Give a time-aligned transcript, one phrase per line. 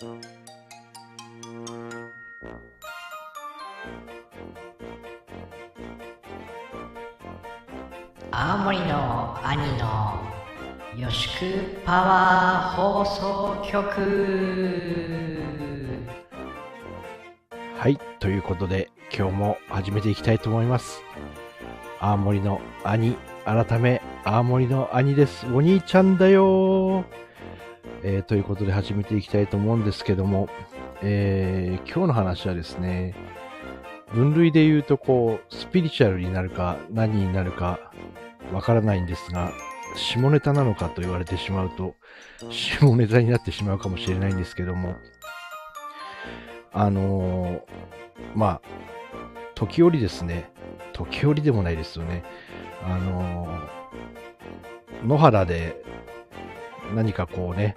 [0.00, 0.06] 青
[8.58, 10.20] 森の兄の
[10.96, 13.82] 予祝パワー放送局
[17.76, 21.02] はい、ということで今日も始めていきたいと思います。
[21.98, 25.44] 青森の兄、改め青森の兄です。
[25.52, 27.04] お兄ちゃんだよ
[28.02, 30.48] えーということで始めていきたいと思うんですけども、
[31.02, 33.14] えー今日の話はですね、
[34.12, 37.80] 分類で言うとこう、スピリチュアルになるか何になるか
[38.52, 39.52] わからないんですが、
[39.96, 41.94] 下ネタなのかと言われてしまうと、
[42.50, 44.94] 下ネタになってしまうかもしれないんですけども、
[46.72, 47.60] あのー
[48.34, 48.60] まあ、
[49.54, 50.50] 時折ですね、
[50.92, 52.22] 時折でもないですよね、
[52.84, 53.78] あのー
[55.04, 55.80] 野原で
[56.96, 57.76] 何かこうね、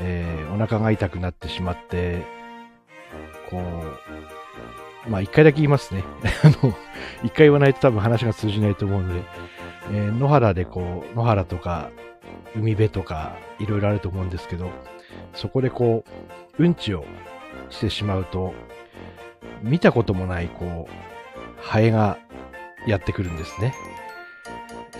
[0.00, 2.22] えーお腹が痛くなってしまって、
[3.50, 3.60] こ
[5.06, 6.02] う、まあ一回だけ言いますね。
[6.42, 6.74] あの、
[7.22, 9.22] 一回言わないと多分話が通じないと思うので、
[9.92, 11.90] えー野原でこう、野原とか
[12.56, 14.70] 海辺とかいろいろあると思うんですけど、
[15.34, 16.04] そこでこ
[16.58, 17.04] う、うんちを
[17.70, 18.54] してしまうと、
[19.62, 22.18] 見たこともない、こう、ハエが
[22.86, 23.74] やってくるんですね。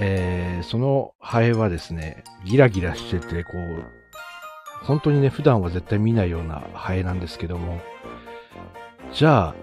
[0.01, 3.98] えーそのハエはですね、ギラギラしてて、こう、
[4.83, 7.81] 本当にね、普段は絶対見ないようなハエなんですけども、
[9.12, 9.55] じゃあ、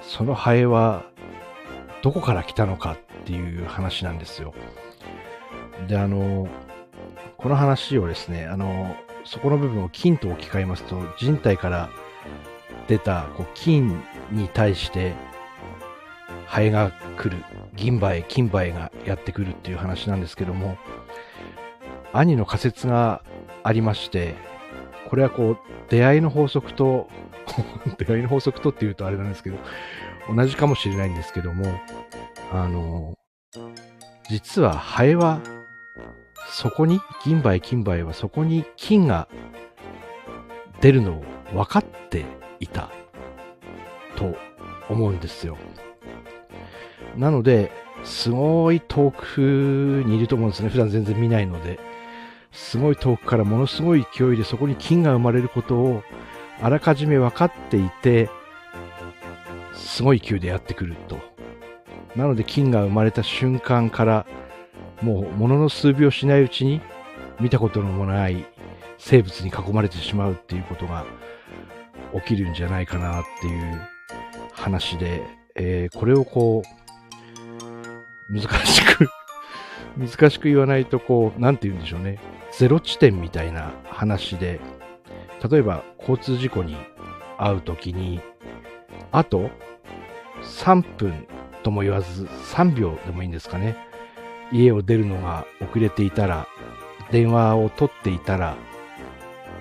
[0.00, 1.04] そのハエは、
[2.02, 4.54] どこから来たのかっていう話なんですよ。
[5.88, 6.48] で、あの、
[7.36, 11.90] この話をですね、あの、そこの部分を金と置き換えますと、人体から
[12.86, 15.14] 出たこう金に対して、
[16.46, 20.78] ハエが来る、銀ハエ、金ハエがやってくるっていう話なんですけども、
[22.12, 23.22] 兄の仮説が
[23.66, 24.36] ありまして、
[25.10, 27.08] これはこう、出会いの法則と、
[27.98, 29.58] 出会いの法則とっていうとあれなんですけど、
[30.32, 31.64] 同じかもしれないんですけども、
[32.52, 33.18] あの、
[34.30, 35.40] 実はハエは、
[36.48, 39.26] そこに、銀ハエ、金ハエはそこに金が
[40.80, 42.24] 出るのを分かって
[42.60, 42.90] いた
[44.14, 44.36] と
[44.88, 45.58] 思うんですよ。
[47.16, 47.72] なので、
[48.04, 50.68] すごい遠くにいると思うんですね。
[50.68, 51.80] 普段全然見ないので。
[52.56, 56.02] すごい遠くからものすごい勢いでそこに金が生まれることを
[56.60, 58.30] あらかじめ分かっていて、
[59.74, 61.18] すごい勢いでやってくると。
[62.16, 64.26] なので金が生まれた瞬間から、
[65.02, 66.80] もうものの数秒しないうちに
[67.38, 68.46] 見たことのもない
[68.98, 71.04] 生物に囲まれてしまうっていうことが
[72.14, 73.80] 起きるんじゃないかなっていう
[74.52, 75.22] 話で、
[75.54, 79.08] えーこれをこう、難しく
[79.96, 82.18] 難しく言わないとこう、なんて言うんでしょうね。
[82.52, 84.60] ゼロ地点みたいな話で、
[85.50, 86.76] 例えば交通事故に
[87.38, 88.20] 遭うときに、
[89.12, 89.50] あと
[90.42, 91.26] 3分
[91.62, 93.76] とも言わず3秒でもいいんですかね。
[94.52, 96.46] 家を出るのが遅れていたら、
[97.10, 98.56] 電話を取っていたら、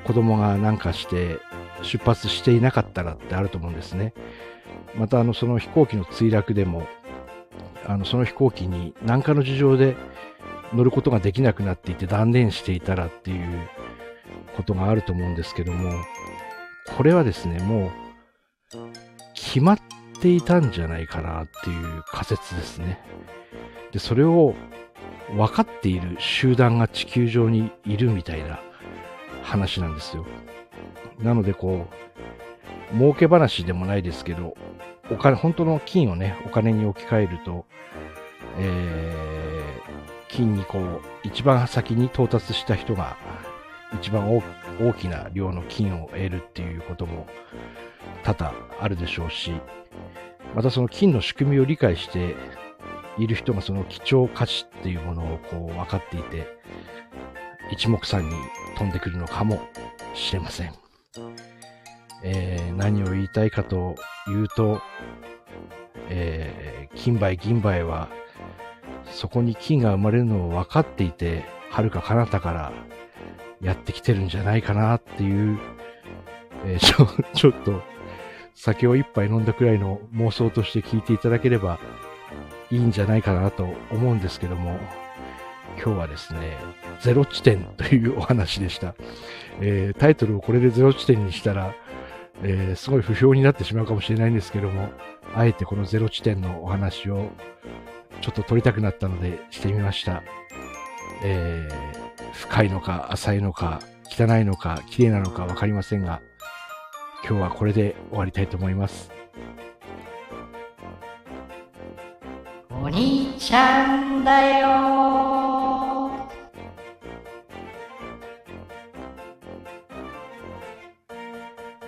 [0.06, 1.40] 子供がなんかして
[1.81, 4.14] 出発していなかったらってあると思うんですね。
[4.96, 6.88] またあのその飛行機の墜落でも、
[7.85, 9.96] あのその飛行機に何かの事情で
[10.73, 13.69] 乗ることができなくなっていて断念していたらっていう
[14.56, 15.91] ことがあると思うんですけども、
[16.97, 17.91] これはですね、もう
[19.34, 19.79] 決まっ
[20.22, 23.00] ていたんじゃないかなっていう仮説ですね。
[23.91, 24.56] で、それを
[25.35, 28.59] 分かっている集団が地球上にいるみたいな
[29.44, 30.25] 話なんですよ。
[31.19, 31.88] なのでこ
[32.94, 34.56] う、儲け話でもないですけど、
[35.12, 37.66] お金、本当の金をね、お金に置き換えると、
[38.58, 39.36] えー
[40.36, 43.18] 金にこう、一番先に到達した人が、
[43.94, 47.28] 一番大きな量の金を得るっていうことも
[48.24, 49.54] 多々あるでしょうし、
[50.54, 52.36] またその金の仕組みを理解して
[53.18, 56.48] いる人がその貴重価値っていうものをこう分かっていて、
[57.72, 58.36] 一目散に
[58.78, 59.62] 飛んでくるのかも
[60.14, 60.84] しれません。
[62.24, 63.95] えー何を言いたいかと
[64.28, 64.81] いうと、
[66.10, 68.07] えー金杯銀杯は
[69.12, 72.74] そこに金が生まれるのを分かっていて、遥か彼方から
[73.62, 75.60] やってきてるんじゃないかなっていう、
[76.66, 77.81] えーちょ、 ちょっと、
[78.54, 81.80] 酒を一杯飲んだくらいの妄想として聞いていただければ
[82.72, 84.80] いいんじゃないかなと思うんですけども、
[85.75, 86.57] 今日はですね、
[87.01, 88.95] ゼロ地点というお話でした。
[89.62, 91.75] えータイトルをこれでゼロ地点にしたら、
[92.44, 94.90] えーすごい不評になってしまうかもしれないんですけども、
[95.34, 97.30] あえてこのゼロ地点のお話を
[98.22, 100.24] ちょっと撮りたくなったのでしてみました。
[101.24, 103.80] えー深いのか浅いのか
[104.10, 106.22] 汚いのか綺麗なのかわかりませんが、
[107.28, 109.10] 今日はこれで終わりたいと思います。
[112.70, 115.44] お兄ちゃんだよ